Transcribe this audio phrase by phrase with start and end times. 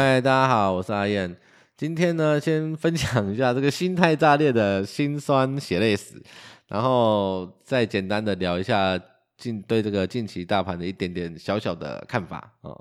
[0.00, 1.36] 嗨，大家好，我是阿燕。
[1.76, 6.14] 今天呢，先分享一下这个心态炸裂的辛酸血泪史，
[6.68, 8.98] 然后再简单的聊一下
[9.36, 12.72] 近对这个近期大盘的一点点小小的看法啊。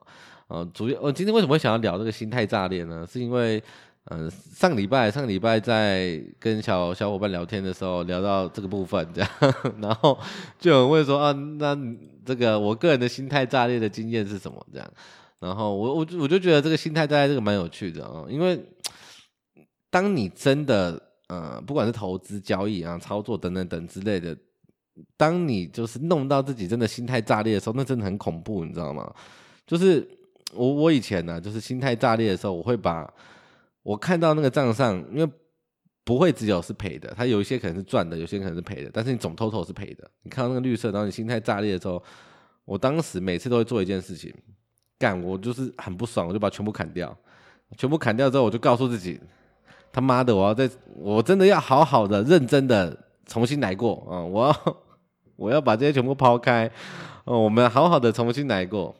[0.47, 3.05] 呃，主要我今天为什么会想要聊这个心态炸裂呢？
[3.05, 3.61] 是因为，
[4.05, 9.29] 嗯、上礼拜上礼拜在跟小小伙伴聊天的时候聊到这个部分，这样，
[9.81, 10.17] 然后
[10.57, 11.77] 就有人问说啊，那
[12.25, 14.65] 这个我个人的心态炸裂的经验是什么？
[14.71, 14.89] 这样。
[15.39, 18.61] 然后我我我就觉得这个心态在这个蛮有趣的啊，因为
[19.89, 24.35] 当你真的呃，不管是投资交易啊、操作等等等之类的，
[25.15, 29.13] 当你就是弄到自己真的心态炸裂的时候，那真的很恐怖，你知道吗？
[29.65, 30.05] 就是
[30.53, 33.11] 我我以前呢、就是心态炸裂的时候，我会把
[33.83, 35.31] 我看到那个账上，因为
[36.03, 40.09] 不会只有是赔的，它有一些可能是赚的，有些可能是赔的，但是你总 total 是赔的。
[40.23, 42.03] 你看到那个绿色，然后你心态炸裂的时候，
[42.65, 44.33] 我当时每次都会做一件事情。
[44.99, 47.17] 干，我就是很不爽，我就把全部砍掉，
[47.77, 49.19] 全部砍掉之后，我就告诉自己，
[49.93, 54.19] 他妈的，我要再，我真的要好好的、认真的重新来过啊！
[54.21, 54.77] 我要，
[55.37, 56.69] 我要把这些全部抛开，
[57.23, 58.93] 哦，我们好好的重新来过。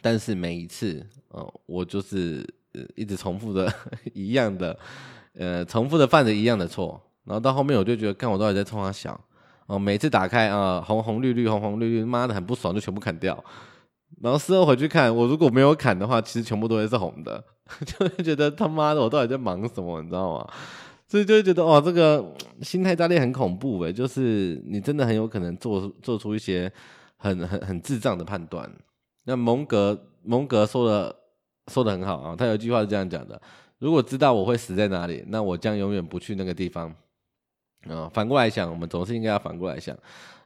[0.00, 2.44] 但是每一次，哦，我就是
[2.96, 3.72] 一直重复的
[4.12, 4.76] 一样的，
[5.34, 9.18] 呃，重复的犯着一样的错，然后到后面我就觉得，看我到底在冲他小，
[9.66, 13.32] 哦，每次打开啊，红红绿绿，红红绿绿，妈的很不爽，就全部砍掉。
[14.20, 17.42] 然后事后回去看，我如果没有砍的话，其实全部都会是红的，
[17.86, 20.48] 就会觉得他妈的我到底在忙什么，你知道吗？
[21.08, 22.24] 所以就会觉得哇，这个
[22.62, 26.72] 心态炸裂很恐怖诶，就是你真的很有可能做做出一些
[27.16, 28.70] 很很很智障的判断。
[29.24, 31.14] 那蒙格蒙格说的
[31.70, 33.40] 说的很好啊，他有一句话是这样讲的：
[33.78, 36.94] 如果知道我会死在哪里，那我将永远不去那个地方。
[37.88, 39.96] 啊，反过来想，我们总是应该要反过来想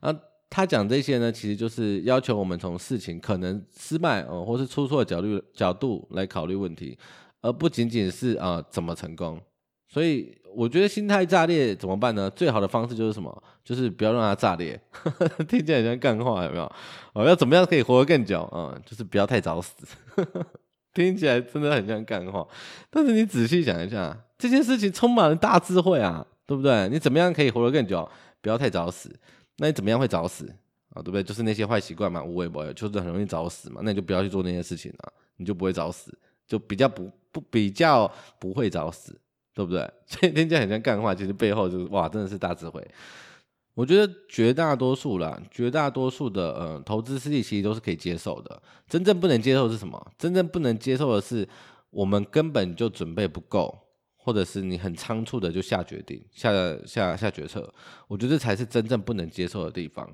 [0.00, 0.12] 啊。
[0.48, 6.96] 他讲这些呢，其实就是要求我们从事情可能失败哦，或是出错的角度角度来考虑问题，
[7.42, 9.40] 而不仅仅是啊、怎么成功。
[9.88, 12.28] 所以我觉得心态炸裂怎么办呢？
[12.30, 13.42] 最好的方式就是什么？
[13.64, 14.80] 就是不要让它炸裂。
[15.48, 16.72] 听起来像干话，有没有？
[17.12, 18.82] 哦，要怎么样可以活得更久啊、嗯？
[18.86, 19.74] 就是不要太早死。
[20.94, 22.46] 听起来真的很像干话，
[22.90, 26.88] 但是你仔细想一下，这件事情充满了大智慧啊，对不对？
[26.88, 28.08] 你怎么样可以活得更久？
[28.40, 29.14] 不要太早死。
[29.58, 30.46] 那你怎么样会早死
[30.90, 31.02] 啊？
[31.02, 31.22] 对不对？
[31.22, 33.80] 就是那些坏习惯嘛，无为不为，就是很容易早死嘛。
[33.84, 39.18] 那你就不要去做那些事情了，你就不会早死，就比较不不比较不会早死，
[39.54, 39.80] 对不对？
[40.06, 42.86] 所以听起来很像干话，其实背后就是哇，真的是大智慧。
[43.74, 48.62] 我觉得绝大多数啦，绝大多数的呃投资失利其实都是可以接受的。
[48.88, 50.12] 真正不能接受是什么？
[50.16, 51.46] 真正不能接受的是
[51.90, 53.78] 我们根本就准备不够。
[54.26, 56.50] 或者是你很仓促的就下决定、下
[56.84, 57.72] 下下决策，
[58.08, 60.04] 我觉得这才是真正不能接受的地方。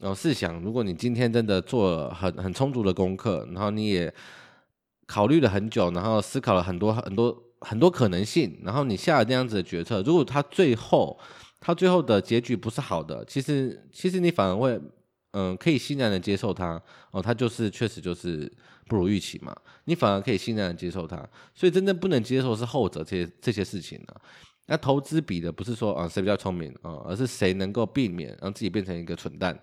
[0.00, 4.10] 然后试想，如果你今天真的做了很很充足的功课，然后你也
[5.06, 11.20] 考虑了很久，然后思考了很多很多很多可能性，然后你下了这样子的决策，如果他最后
[11.60, 14.80] 他最后的结局不是好的，其实其实你反而会。
[15.32, 16.80] 嗯，可以欣然的接受它
[17.10, 18.50] 哦，它就是确实就是
[18.86, 19.54] 不如预期嘛，
[19.84, 21.16] 你反而可以欣然的接受它，
[21.54, 24.20] 所以真正不能接受是后者这些这些事情呢、啊。
[24.68, 29.58] 那投资比的不是说啊谁比较聪明啊，而是谁能够避免让自己变成一个蠢蛋。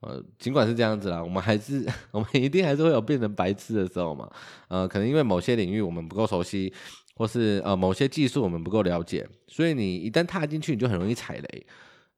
[0.00, 4.30] 呃，尽管是这样子啦，我们还是我们一定还是会有变成白痴的时候嘛。
[4.68, 6.72] 呃，可能因为某些领域我们不够熟悉，
[7.16, 11.66] 或是呃某些技术我们不够了解，所以你一旦踏进去，你就很容易踩雷。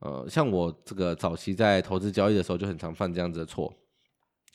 [0.01, 3.73] 呃，像我这个早期在投资交易的时候，就很常犯这样子的错。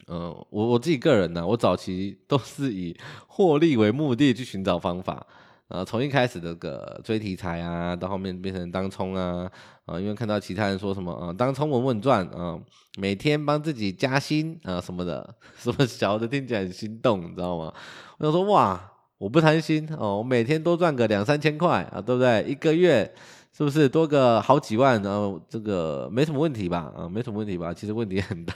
[0.07, 2.95] 呃，我我自己个人呢，我早期都是以
[3.27, 5.25] 获利为目的去寻找方法。
[5.67, 9.49] 呃，从一开始这个追题材啊，到后面变成当冲啊，
[9.85, 12.59] 啊、因为看到其他人说什么啊、当冲稳稳赚啊、
[12.99, 17.73] 每天帮自己加薪啊、什么的， 什么小的听起来很心动，你知道吗？
[18.19, 18.79] 我想说哇，
[19.17, 22.43] 我不贪心哦，我每天多赚个两三千块啊，对不对？
[22.47, 23.13] 一个月。
[23.57, 25.01] 是不是多个好几万？
[25.01, 26.91] 然后这个没什么问题吧？
[26.93, 27.73] 啊，没什么问题吧？
[27.73, 28.53] 其实问题很大。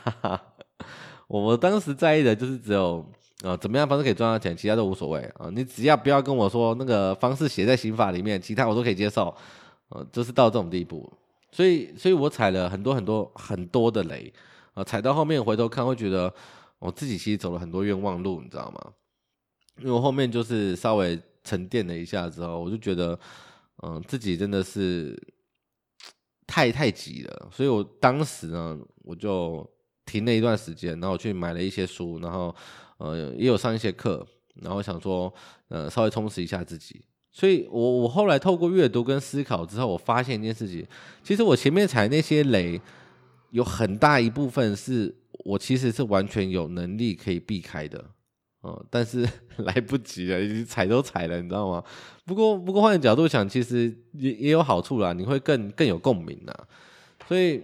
[1.30, 3.06] 我当时在意的就是只有
[3.44, 5.50] 啊，怎么样方式可以赚到钱，其他都无所谓啊。
[5.54, 9.34] 你只要不要跟我说那个方式写在刑法里面，其他我都可以接受。
[9.90, 11.12] 呃，就是到这种地步。
[11.52, 14.32] 所以，所以我踩了很多很多很多的雷
[14.74, 16.34] 啊，踩到后面回头看，会觉得
[16.80, 18.94] 我自己其实走了很多冤枉路，你知道吗？
[19.80, 23.18] 因为我后面就是稍微沉淀了一下之后，我就觉得。
[23.82, 25.18] 嗯，自己真的是
[26.46, 29.66] 太太急了，所以我当时呢，我就
[30.10, 32.56] 停了一段时间，然后我去买了一些书，然后
[32.98, 34.26] 呃也有上一些课，
[34.64, 35.32] 然后想说
[35.68, 37.00] 呃稍微充实一下自己。
[37.32, 40.84] 所以我我后来透过阅读跟思考之后，我发现一件事情，
[41.24, 42.82] 其实我前面踩那些雷，
[43.52, 45.16] 有很大一部分是
[45.46, 48.04] 我其实是完全有能力可以避开的。
[48.62, 49.26] 哦，但是
[49.64, 51.82] 来不及了，已经踩都踩了，你知道吗？
[52.26, 56.54] 不过不过换个角度想，其实也也有好处啦，你会更更有共鸣呐。
[57.28, 57.62] 所以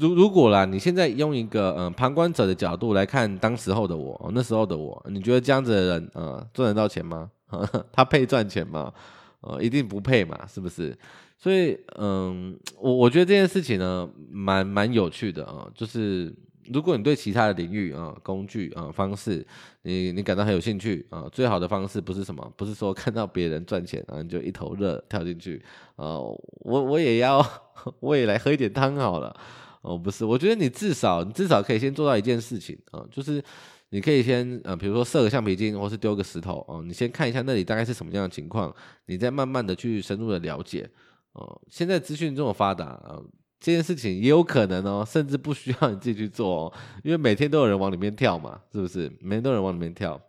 [0.00, 7.30] 如如果啦，你现在用一个嗯、旁观者的角度来看当时候的我，那时候的我，你觉得这样子的人呃赚得到钱吗？
[7.92, 8.92] 他配赚钱吗？
[9.40, 10.96] 呃，一定不配嘛，是不是？
[11.36, 16.34] 所以嗯，我我觉得这件事情呢，蛮蛮有趣的啊、就是。
[16.72, 19.46] 如果你对其他的领域啊、工具啊、方式，
[19.82, 22.52] 你你感到很有兴趣啊，最好的方式不是什么？
[22.56, 25.62] 不是说看到别人赚钱啊，你就一头热跳进去
[25.96, 26.16] 啊。
[26.18, 27.46] 我我也要，
[28.00, 29.36] 我也来喝一点汤好了。
[29.84, 33.42] 哦，不是，我觉得你至少你至少可以先做到一件事情啊，就是
[33.90, 38.74] 你可以先呃，比如说设个橡皮筋，或是丢个石头哦，你先看一下那里大概是什么样的情况，
[39.06, 40.90] 你再慢慢的去深入的了解
[41.34, 41.60] 哦。
[41.70, 43.20] 现在资讯这么发达啊。
[43.60, 46.72] 这件事情也有可能哦，甚至不需要你自己去做哦，
[47.02, 49.10] 因为每天都有人往里面跳嘛，是不是？
[49.22, 50.20] 每天都有人往里面跳。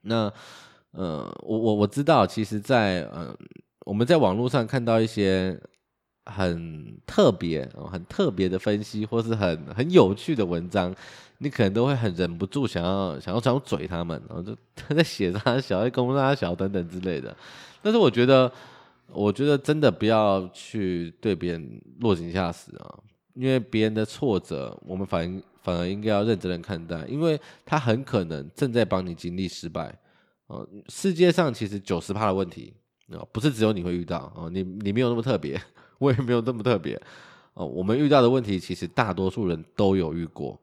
[0.00, 0.32] 那，
[0.92, 3.36] 呃，我我我知道，其实在，在呃，
[3.84, 5.60] 我们在网络上看到一些
[6.26, 10.94] 很特别、哦、很特别的分析，或是很很有趣的文章，
[11.38, 17.36] 你可能都会很忍不住想要想要想要嘴他们，然后就他 在写他小，在攻他小等等之类的。
[17.82, 18.52] 但是我觉得。
[19.12, 22.98] 我觉得真的不要去对别人落井下石啊，
[23.34, 29.96] 因为别人的挫折，我们反反而应该要认真的看待，因为他很可能正在帮你经历失败。
[30.48, 32.74] 哦，世界上其实九十趴的问题
[33.12, 35.56] 哦，不是只有你会遇到哦，你你没有那么特别，
[35.98, 37.00] 我也没有那么特别
[37.54, 37.66] 哦。
[37.66, 40.60] 我们遇到的问题，其实大多数人都有遇过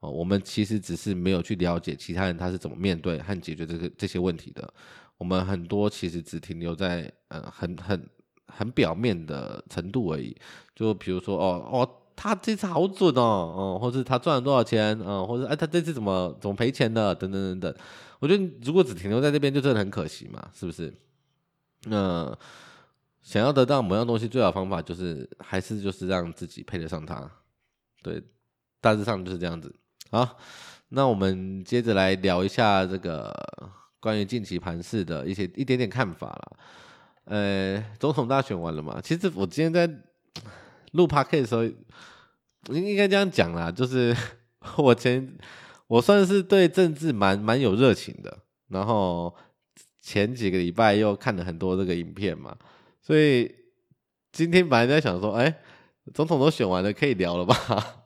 [0.00, 0.10] 哦。
[0.10, 4.72] 我们其实只是没有去了解其他人他是怎么面对和解决这个这些问题的。
[5.18, 8.08] 我们很多其实只停留在呃很很
[8.48, 10.36] 很表面的程度而已，
[10.74, 17.74] 就比如说哦哦，他这次好准哦，哦，或是他赚了多少钱，嗯，或者哎他这次怎么怎么赔钱的，等等等等。
[18.18, 20.92] 我觉得如果只停留在这边，就真的很可惜嘛，是不是？
[21.84, 22.36] 那
[23.26, 27.28] 想要得到某样东西，最好方法就是还是就是让自己配得上它。
[28.00, 28.22] 对，
[28.80, 29.74] 大致上就是这样子。
[30.12, 30.38] 好，
[30.90, 33.34] 那我们接着来聊一下这个。
[33.98, 36.52] 关于近期盘势的一些一点点看法啦，
[37.24, 39.00] 呃，总统大选完了嘛？
[39.02, 39.84] 其实我今天在
[40.92, 41.64] 录 Podcast 的时候，
[42.72, 44.14] 应应该这样讲啦，就是
[44.78, 45.36] 我前
[45.88, 48.38] 我算是对政治蛮蛮有热情的，
[48.68, 49.34] 然后
[50.00, 52.56] 前几个礼拜又看了很多这个影片嘛，
[53.06, 53.54] 所以
[54.32, 55.60] 今天本来在想说，哎，
[56.12, 57.54] 总统都选完了，可以聊了吧？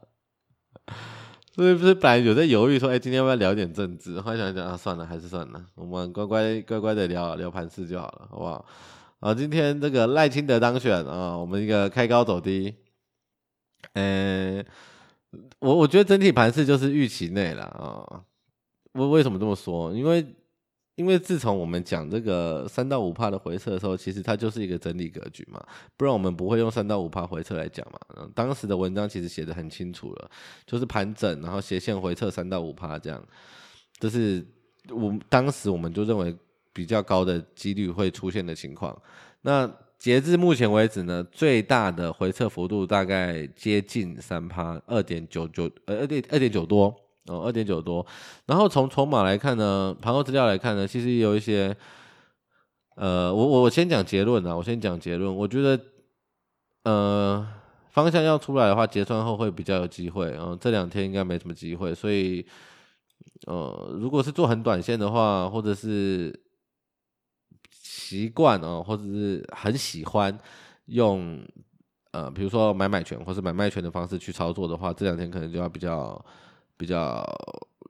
[1.56, 4.20] 所以不是本来有在犹豫说，哎，今天要不要聊点政治？
[4.20, 8.67] 后来想一想啊，算了，还是算了，我们乖乖乖乖的聊聊盘势就好了，好不好？
[9.20, 12.75] 啊，今天这个赖清德当选啊，我们一个开高走低，
[13.94, 14.62] 嗯，
[15.61, 18.20] 我我觉得整体盘势就是预期内了啊。
[18.93, 19.94] 为为什么这么说？
[19.94, 20.26] 因为
[21.00, 25.58] 因为自从我们讲这个三到五趴的回撤的时候，其实它就是一个整理格局嘛，
[25.97, 28.29] 不然我们不会用三到五趴回撤来讲嘛。
[28.35, 30.31] 当时的文章其实写的很清楚了，
[30.67, 33.26] 就是盘整，然后斜线回撤三到五趴这样，
[33.99, 34.47] 这是
[34.91, 36.37] 我当时我们就认为
[36.75, 38.94] 比较高的几率会出现的情况。
[39.41, 46.94] 那截至目前为止呢，最大的回撤幅度大概接近三趴，二点九九，呃，二点二点九多。
[47.27, 48.05] 哦，二点九多，
[48.46, 51.77] 然后从筹码来看呢，盘后资料来看呢，其实有一些，
[52.96, 55.79] 呃，我我我先讲结论啊，我先讲结论，我觉得，
[56.84, 57.46] 呃，
[57.91, 62.44] 方向要出来的话，结算后会比较有机会，然后这两天应该没什么机会，所以，
[63.46, 66.34] 呃，如果是做很短线的话，或者是
[67.70, 70.36] 习惯啊，或者是很喜欢
[70.86, 71.39] 用，
[72.12, 76.24] 呃，比如说买买权或是买卖权的方式去操作的话，这两天可能就要比较。
[76.81, 77.22] 比较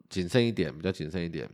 [0.09, 1.49] 谨慎一点，比较谨慎一点，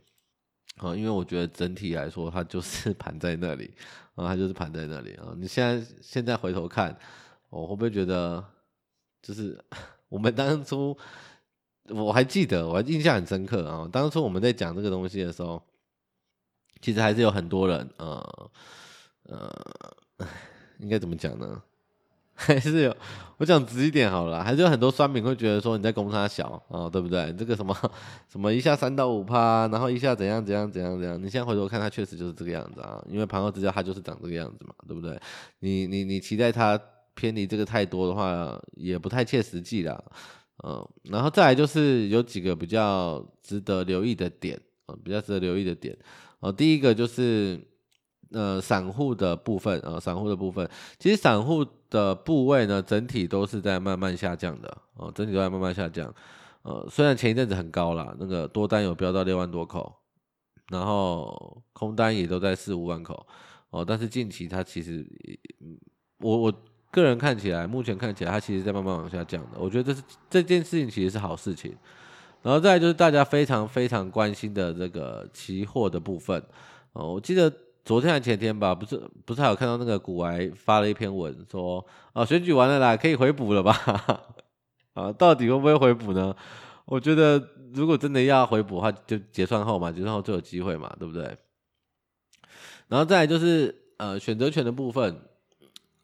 [0.78, 3.74] 啊，因为我觉得整体来说，它就是 盘在那里，
[4.14, 5.34] 啊，它就是盘在那里啊。
[5.36, 6.98] 你现在现在回头看，
[7.50, 8.42] 我会不会觉得，
[9.20, 9.62] 就是
[10.08, 10.96] 我们当初，
[11.90, 13.86] 我还记得，我还印象很深刻啊。
[13.92, 15.62] 当初我们在讲这个东西的时候，
[16.80, 18.50] 其实还是有很多人，呃，
[19.24, 19.94] 呃，
[20.80, 21.62] 应该怎么讲呢？
[22.36, 22.94] 还是有，
[23.38, 27.32] 我讲直一点好了，还是有很多酸民会觉得说你在攻他小哦，对不对？
[27.32, 27.74] 这个什么
[28.30, 35.18] 什么一下三到五趴，然后一下怎样怎样怎样怎样，你现在回头看，它确实就是这个样子啊，因为盘后资料它就是长这个样子嘛，对不对？
[35.60, 36.78] 你你你期待它
[37.14, 39.98] 偏离这个太多的话，也不太切实际啦。
[40.62, 45.96] 嗯，然后再来就是有几个比较值得留意的点啊，比较值得留意的点
[46.40, 47.58] 哦，第一个就是。
[48.36, 56.14] 呃，散户的部分啊，散户的部分，其实散户的部位呢，整体都是在慢慢下降的哦，整体都在慢慢下降。
[56.60, 59.90] 呃，虽然前一阵子很高啦，那个多单有飙到六万多口，
[60.68, 63.26] 然后空单也都在四五万口
[63.70, 65.06] 哦，但是近期它其实，
[66.18, 66.52] 我我
[66.90, 69.58] 个人看起来，目前看起来它其实在慢慢往下降的。
[69.58, 71.74] 我觉得这是这件事情其实是好事情。
[72.42, 76.40] 然后再就是大家非常非常关心的这个期货的部分
[76.92, 77.52] 哦，我记得
[77.86, 83.72] 昨天还前天吧，不是不是还有看到那个股癌发了一篇文说啊，选举完了啦，可以回补了吧？
[84.94, 86.34] 啊，到底会不会回补呢？
[86.84, 91.22] 我觉得如果真的要回补的话，就结算后嘛，结算后就有机会嘛，对不对？
[92.88, 95.20] 然后再来就是呃选择权的部分，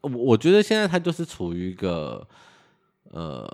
[0.01, 2.25] 我我觉得现在它就是处于一个
[3.11, 3.47] 呃。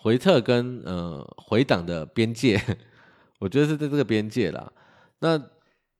[0.00, 2.58] 回撤跟呃回档的边界，
[3.40, 4.72] 我觉得是在这个边界啦。
[5.18, 5.36] 那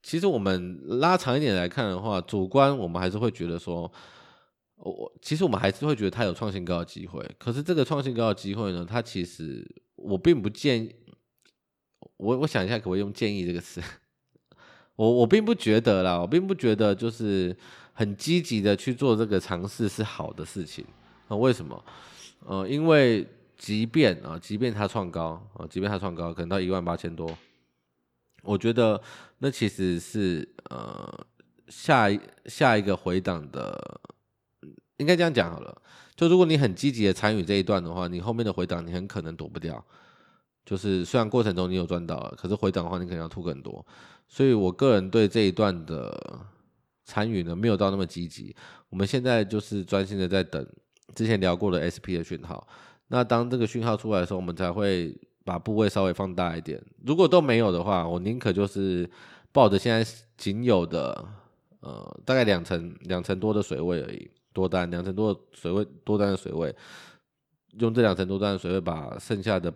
[0.08, 3.92] 其实我们拉长一点来看的话，主观我们还是会觉得说，
[4.76, 7.22] 我其实我们还是会觉得它有创新高的机会。
[7.38, 9.62] 可是这个创新高的机会呢，它其实
[9.96, 10.94] 我并不建议。
[12.16, 13.82] 我我想一下，可不可以用建议这个词？
[14.96, 17.54] 我我并不觉得啦，我并不觉得就是
[17.92, 20.82] 很积极的去做这个尝试是好的事情。
[21.28, 21.84] 那为什么？
[22.46, 23.28] 呃，因为。
[23.58, 27.28] 即便啊，即便它创高啊，即便它创高，可能到一万八千多，
[28.42, 29.00] 我觉得
[29.38, 31.26] 那其实是呃
[31.68, 34.00] 下一下一个回档的，
[34.96, 35.82] 应该这样讲好了。
[36.16, 39.84] 就如果你很积极的参与这一段的话，你后面的回档你很可能躲不掉。
[40.64, 43.84] 就是虽然过程中你有赚到了，可是回档的话你可能要吐更多。
[44.26, 46.46] 所以我个人对这一段的
[47.04, 48.54] 参与呢，没有到那么积极。
[48.90, 50.66] 我们现在就是专心的在等
[51.14, 52.66] 之前聊过的 SP 的讯号。
[53.06, 56.82] 那当这个讯号出来的时候，我们才会把部位稍微放大一点。
[57.04, 59.08] 如果都没有的话，我宁可就是
[59.52, 61.24] 抱着现在仅有的
[61.80, 66.74] 呃大概两成两成多的水位而已，多单两成多的水位，多单的水位，
[67.78, 69.72] 用这两成多单的水位把剩下的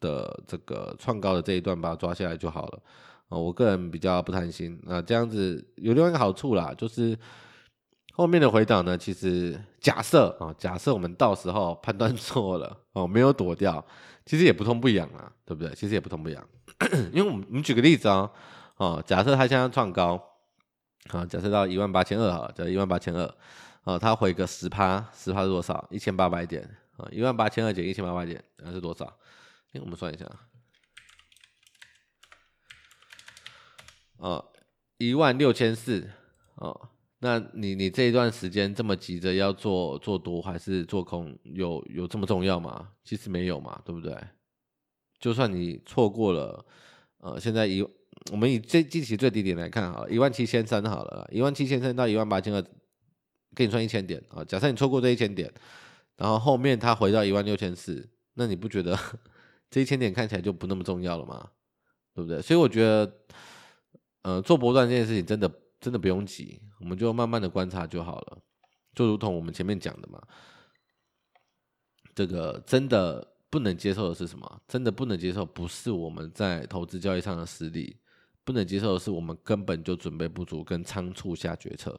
[0.00, 2.82] 的这个创高的这一段把它抓下来就好了。
[3.28, 4.78] 啊、呃，我个人比较不贪心。
[4.84, 7.18] 那这样子有另外一个好处啦，就是。
[8.14, 13.82] 后面的回档呢，其实假设啊，假设我们到时候判断错了 哦，没有躲掉，
[14.26, 15.74] 其实也不痛不痒啊，对不对？
[15.74, 16.46] 其实也不痛不痒，
[17.10, 18.30] 因为我们我们举个例子啊，
[18.76, 20.22] 哦，假设它现在创高，
[21.08, 23.34] 啊，假设到一万八千二哈，叫一万八千二，
[23.84, 25.88] 啊，它回个十趴，十趴是多少？
[25.90, 26.62] 一千八百点
[26.98, 29.06] 啊，一万八千二减一千八百点，那是多少？
[29.72, 30.26] 哎，我们算一下，
[34.18, 34.44] 啊，
[34.98, 36.10] 一万六千四，
[36.56, 36.90] 啊。
[37.24, 42.88] 那你你这一段时间这么急着要做做多还是做空，有有这么重要吗？
[43.04, 44.12] 其实没有嘛，对不对？
[45.20, 46.66] 就算你错过了，
[47.18, 47.80] 呃，现在一
[48.32, 52.60] 我们以最近期最低点来看好了，一万七千三好了，一万七千三到一万八千二，
[53.54, 54.42] 给你算一千点啊。
[54.42, 55.48] 假设你错过这一千点，
[56.16, 58.98] 然后后面它回到一万六千四，那你不觉得
[59.70, 61.50] 这一千点看起来就不那么重要了吗？
[62.16, 62.42] 对不对？
[62.42, 63.12] 所以我觉得，
[64.22, 65.48] 呃，做波段这件事情真的。
[65.82, 68.38] 真的不用急，我们就慢慢的观察就好了。
[68.94, 70.20] 就如同我们前面讲的嘛，
[72.14, 74.60] 这个真的不能接受的是什么？
[74.66, 77.96] 真的不能接受，不是我们在投资交易上的实力，
[78.44, 81.98] 不能接受的是我们根本就准备不足跟仓促下决策。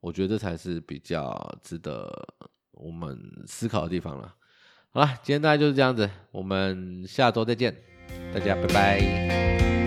[0.00, 2.12] 我觉得这才是比较值得
[2.72, 4.34] 我们思考的地方了。
[4.90, 7.74] 好了，今天大概就是这样子，我们下周再见，
[8.34, 9.85] 大家拜拜。